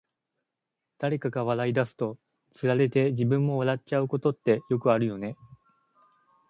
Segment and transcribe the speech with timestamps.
[0.97, 2.17] 誰かが笑い出すと、
[2.53, 5.37] つられて自分も笑っちゃうことってよくあるよね。